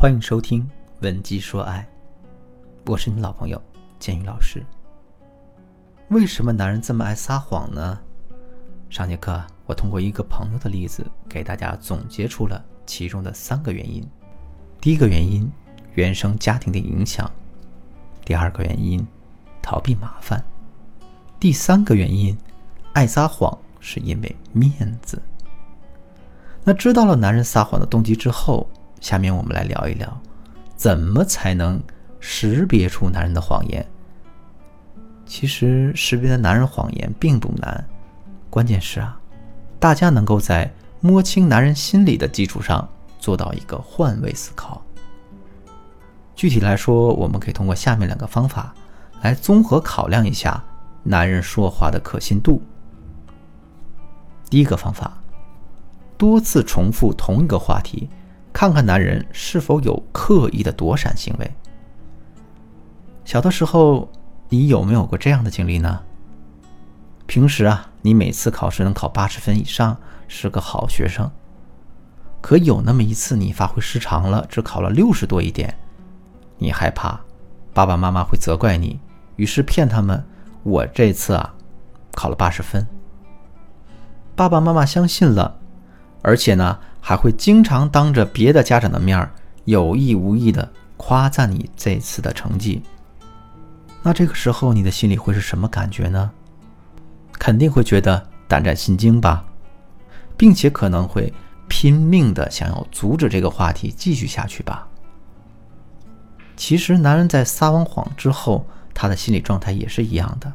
[0.00, 0.62] 欢迎收听
[1.02, 1.86] 《文姬说爱》，
[2.90, 3.62] 我是你老朋友
[3.98, 4.64] 建宇老师。
[6.08, 8.00] 为什么男人这么爱撒谎呢？
[8.88, 14.02] 上节课我通过一个朋友的例子，给大家总结出了其中的三个原因。
[14.80, 15.52] 第一个原因，
[15.92, 17.30] 原生家庭的影响；
[18.24, 19.06] 第二个原因，
[19.60, 20.40] 逃避麻烦；
[21.38, 22.34] 第三个原因，
[22.94, 25.22] 爱撒谎是因为面子。
[26.64, 28.66] 那知道了男人撒谎的动机之后，
[29.00, 30.20] 下面我们来聊一聊，
[30.76, 31.82] 怎么才能
[32.20, 33.84] 识别出男人的谎言。
[35.26, 37.84] 其实识别的男人谎言并不难，
[38.50, 39.18] 关键是啊，
[39.78, 42.86] 大家能够在摸清男人心理的基础上
[43.18, 44.82] 做到一个换位思考。
[46.34, 48.74] 具体来说，我们可以通过下面两个方法
[49.22, 50.62] 来综合考量一下
[51.02, 52.60] 男人说话的可信度。
[54.50, 55.16] 第一个方法，
[56.18, 58.10] 多次重复同一个话题。
[58.60, 61.50] 看看男人是否有刻意的躲闪行为。
[63.24, 64.06] 小的时候，
[64.50, 66.02] 你有没有过这样的经历呢？
[67.26, 69.96] 平时啊，你每次考试能考八十分以上，
[70.28, 71.30] 是个好学生。
[72.42, 75.74] 可有那么一次，你发挥失常了，只考了六十多一点，
[76.58, 77.18] 你害怕
[77.72, 79.00] 爸爸妈妈会责怪你，
[79.36, 80.22] 于是骗他们
[80.64, 81.54] ：“我这次啊，
[82.12, 82.86] 考了八十分。”
[84.36, 85.58] 爸爸妈妈相信了，
[86.20, 86.78] 而且呢。
[87.00, 89.30] 还会经常当着别的家长的面儿，
[89.64, 92.82] 有意无意的夸赞你这次的成绩。
[94.02, 96.30] 那这个时候你的心里会是什么感觉呢？
[97.38, 99.44] 肯定会觉得胆战心惊吧，
[100.36, 101.32] 并且可能会
[101.68, 104.86] 拼命的想要阻止这个话题继续下去吧。
[106.56, 110.52] 其实男人在撒完谎之后，他的心理状态也是一样的，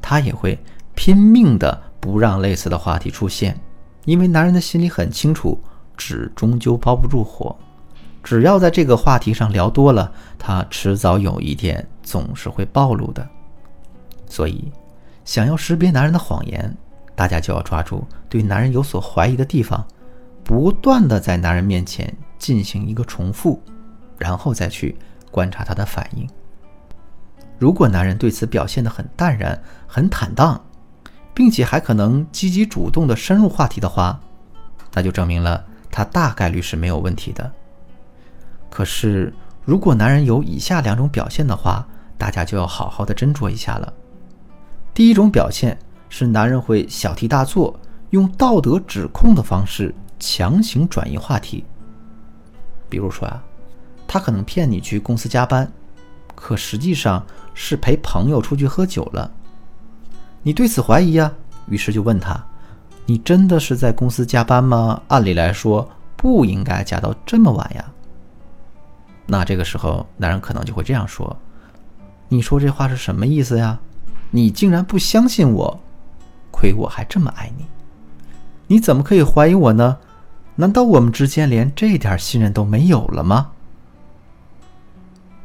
[0.00, 0.58] 他也会
[0.94, 3.58] 拼命的不让类似的话题出现。
[4.06, 5.60] 因为男人的心里很清楚，
[5.96, 7.54] 纸终究包不住火，
[8.22, 13.28] 只要在这个话题上聊多了，他迟早有一天总是会暴露的。
[14.28, 14.72] 所以，
[15.24, 16.74] 想要识别男人的谎言，
[17.14, 19.84] 大家就要抓住对男人有所怀疑的地方，
[20.42, 23.60] 不断的在男人面前进行一个重复，
[24.18, 24.96] 然后再去
[25.30, 26.28] 观察他的反应。
[27.58, 30.62] 如果男人对此表现得很淡然、很坦荡，
[31.36, 34.18] 并且还可能积极主动的深入话题的话，
[34.94, 37.52] 那就证明了他大概率是没有问题的。
[38.70, 39.30] 可是，
[39.62, 41.86] 如果男人有以下两种表现的话，
[42.16, 43.92] 大家就要好好的斟酌一下了。
[44.94, 47.78] 第一种表现是男人会小题大做，
[48.10, 51.62] 用道德指控的方式强行转移话题。
[52.88, 53.44] 比如说啊，
[54.08, 55.70] 他可能骗你去公司加班，
[56.34, 57.22] 可实际上
[57.52, 59.30] 是陪朋友出去喝酒了。
[60.46, 61.32] 你对此怀疑呀？
[61.66, 62.40] 于是就问他
[63.04, 65.02] ：“你真的是在公司加班吗？
[65.08, 67.84] 按理来说不应该加到这么晚呀。”
[69.26, 71.36] 那这个时候，男人可能就会这样说
[72.30, 73.76] ：“你说这话是什么意思呀？
[74.30, 75.80] 你竟然不相信我？
[76.52, 77.66] 亏我还这么爱你，
[78.68, 79.98] 你怎么可以怀疑我呢？
[80.54, 83.50] 难道我们之间连这点信任都没有了吗？”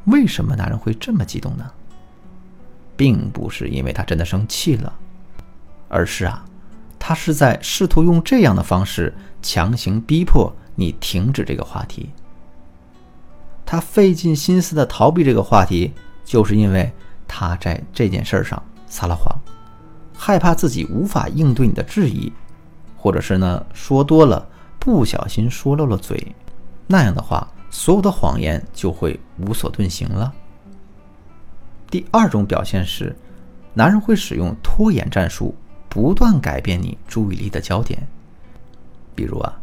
[0.06, 1.72] 为什么男人会这么激动呢？
[3.02, 4.94] 并不是因为他真的生气了，
[5.90, 6.46] 而是啊，
[7.00, 12.12] 他是在试图用这样的方式强行逼迫你停止这个话题。
[13.66, 15.92] 他费尽心思的逃避这个话题，
[16.24, 16.94] 就是因为
[17.28, 19.36] 他在这件事上撒了谎，
[20.16, 22.32] 害怕自己无法应对你的质疑，
[22.96, 24.48] 或者是呢说多了
[24.78, 26.36] 不小心说漏了嘴，
[26.86, 30.32] 那样的话，所有的谎言就会无所遁形了。
[31.92, 33.14] 第二种表现是，
[33.74, 35.54] 男人会使用拖延战术，
[35.90, 38.08] 不断改变你注意力的焦点。
[39.14, 39.60] 比如啊，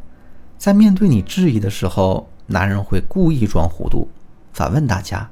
[0.59, 4.07] 在面对你质疑的时候，男人会故意装糊涂，
[4.53, 5.27] 反问大家：“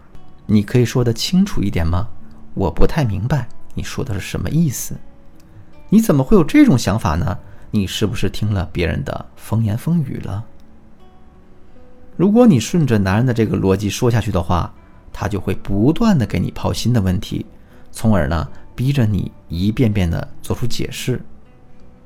[0.46, 2.08] 你可以说得清楚一点吗？
[2.54, 4.96] 我不太明白你说的是什么意思。
[5.90, 7.38] 你怎么会有这种想法呢？
[7.70, 10.42] 你是不是听了别人的风言风语了？”
[12.16, 14.72] 如果你顺着男人的这个逻辑说下去的话，
[15.18, 17.46] 他就会不断的给你抛新的问题，
[17.90, 21.18] 从而呢逼着你一遍遍的做出解释。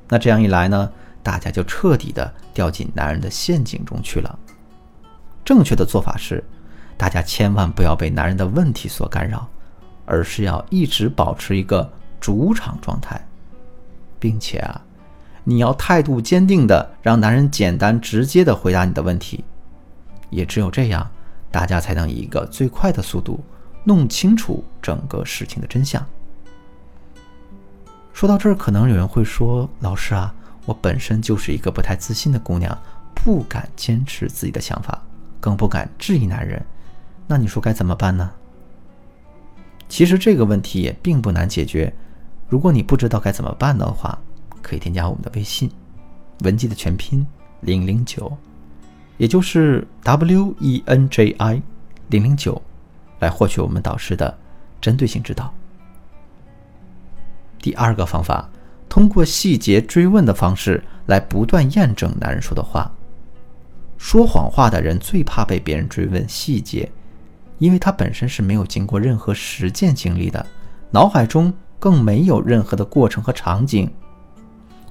[0.08, 0.88] 那这样一来呢，
[1.20, 4.38] 大家就彻底的掉进男人的陷阱中去了。
[5.44, 6.44] 正确的做法是，
[6.96, 9.48] 大家千万不要被男人的问题所干扰，
[10.06, 11.90] 而是要一直保持一个
[12.20, 13.20] 主场状态，
[14.20, 14.80] 并且啊，
[15.42, 19.42] 你要态度坚定的让男人简单直接的回答你的问题。
[20.30, 21.10] 也只有这样。
[21.50, 23.40] 大家才能以一个最快的速度
[23.84, 26.04] 弄清楚整个事情的真相。
[28.12, 30.34] 说到这儿，可能有人会说：“老师啊，
[30.66, 32.76] 我本身就是一个不太自信的姑娘，
[33.14, 35.02] 不敢坚持自己的想法。
[35.40, 36.62] 更不敢质疑男人，
[37.26, 38.30] 那你说该怎么办呢？
[39.88, 41.90] 其实这个问题也并不难解决。
[42.46, 44.18] 如果你不知道该怎么办的话，
[44.60, 45.70] 可以添加我们的微信
[46.44, 47.26] “文姬”的全拼
[47.62, 48.30] 零零九，
[49.20, 51.62] 也就是 W E N J I
[52.08, 52.60] 零零九，
[53.18, 54.34] 来获取我们导师的
[54.80, 55.52] 针对性指导。
[57.60, 58.48] 第二个方法，
[58.88, 62.90] 通过细节追问的方式来不断验证男人说的话。
[63.98, 66.90] 说谎话的人最怕被别人追问细节。
[67.58, 70.46] 因为他本身是没有经过任何实践经历的，
[70.90, 73.92] 脑海中更没有任何的过程和场景，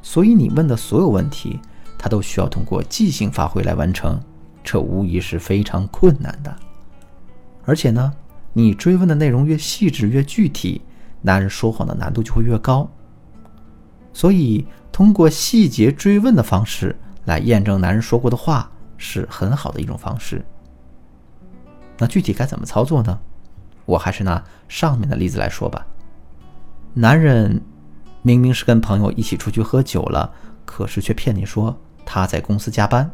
[0.04, 1.60] 所以你问的所有问题，
[2.00, 4.19] 他都需要通过即兴发挥来完成，
[4.63, 6.56] 这无疑是非常困难的。
[7.66, 8.12] 而且呢，
[8.54, 10.81] 你追问的内容越细致越具体，
[11.22, 12.90] 男人说谎的难度就会越高。
[14.13, 20.44] 所以，通过细节追问的方式来验证男人说过的话，是很好的一种方式。
[21.98, 23.19] 那具体该怎么操作呢？
[23.86, 25.86] 我还是拿上面的例子来说吧。
[26.94, 27.62] 男人
[28.22, 30.31] 明明是跟朋友一起出去喝酒了，
[30.66, 31.75] 可是却骗你说
[32.11, 33.07] 他在公司加班。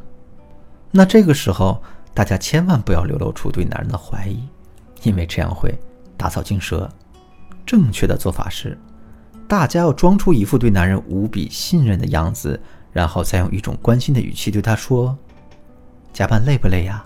[0.89, 1.83] 那这个时候，
[2.13, 4.39] 大家千万不要流露出对男人的怀疑，
[5.03, 5.77] 因为这样会
[6.15, 6.89] 打草惊蛇。
[7.65, 8.77] 正确的做法是，
[9.50, 12.57] 大家要装出一副对男人无比信任的样子，
[12.94, 15.18] 然后再用一种关心的语气对他说
[16.13, 17.06] ：“加班累不累呀？”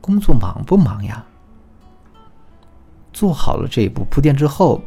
[0.00, 1.22] 工作忙不忙呀？
[3.12, 4.80] 做好了这一步铺垫之后，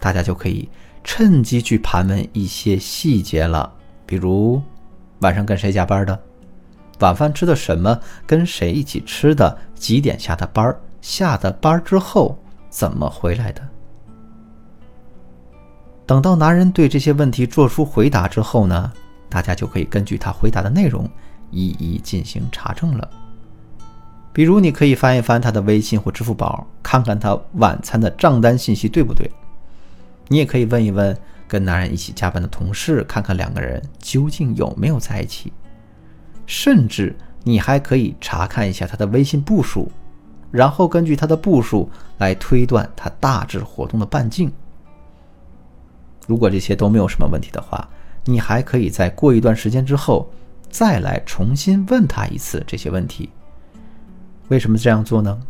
[0.00, 0.68] 大家就可以
[1.02, 3.72] 趁机去盘问一些细节了，
[4.04, 4.60] 比如
[5.20, 6.18] 晚上跟谁加班的，
[7.00, 13.62] 晚饭吃的什么，跟谁一起吃的，几点下的班，下的班之后怎么回来的。
[16.04, 18.92] 等到男人对这些问题做出回答之后呢，
[19.28, 21.08] 大家就可以根据他回答的内容
[21.50, 23.10] 一一进行查证了。
[24.32, 29.30] 比如，你可以翻一翻他的微信或支付宝，看看他晚餐的账单信息对不对。
[30.28, 31.16] 你也可以问一问
[31.48, 35.52] 跟男人一起加班的同事，看看两个人究竟有没有在一起。
[36.46, 39.90] 甚至，你还可以查看一下他的微信步数，
[40.50, 44.50] 然后根据他的步数来推断他大致活动的半径。
[46.26, 47.88] 如果这些都没有什么问题的话，
[48.24, 50.28] 你还可以在过一段时间之后，
[50.68, 53.30] 再来重新问他一次这些问题。
[54.48, 55.40] 为什么这样做呢？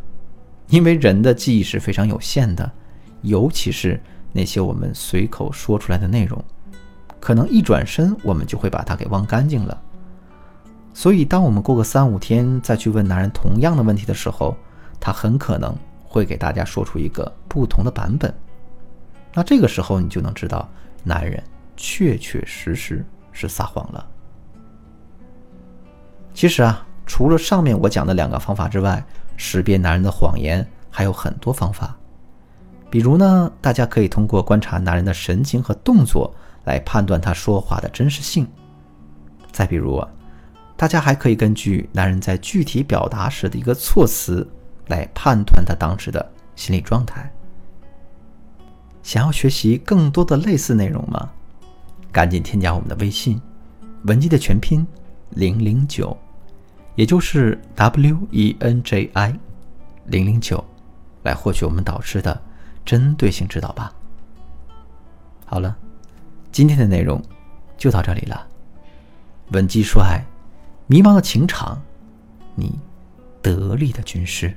[0.69, 2.71] 因为人的记忆是非常有限的，
[3.23, 4.01] 尤其是
[4.37, 6.45] 那些我们随口说出来的内容，
[7.19, 9.83] 可能一转身我们就会把它给忘干净了。
[10.93, 14.55] 所以，当我们过个三五天再去问男人同样的问题的时候，
[15.01, 15.75] 他很可能
[16.05, 18.33] 会给大家说出一个不同的版本。
[19.33, 20.69] 那这个时候，你就能知道
[21.03, 21.43] 男人
[21.77, 24.07] 确确实实是撒谎了。
[26.35, 26.87] 其实啊。
[27.09, 29.01] 除了上面我讲的两个方法之外，
[29.37, 31.97] 识别男人的谎言还有很多方法。
[32.89, 36.33] 比如呢，大家可以通过观察男人的神情和动作
[36.65, 38.47] 来判断他说话的真实性。
[39.53, 40.03] 再比如，
[40.77, 44.47] 大家还可以根据男人在具体表达时的一个措辞
[44.89, 46.25] 来判断他当时的
[46.55, 47.33] 心理状态。
[49.03, 51.31] 想要学习更多的类似内容吗？
[52.13, 53.41] 赶紧添加我们的微信，
[54.05, 54.87] 文姬的全拼
[55.31, 56.17] 零零九。
[56.95, 59.39] 也就是 W E N J I
[60.07, 60.65] 零零九，
[61.25, 62.41] 来获取我们导师的
[62.87, 63.93] 针对性指导吧。
[65.45, 65.77] 好了，
[66.51, 67.23] 今天的内容
[67.77, 68.47] 就到这里了。
[69.51, 70.25] 文姬说爱，
[70.87, 71.81] 迷茫的情场，
[72.55, 72.79] 你
[73.43, 74.57] 得力的军师。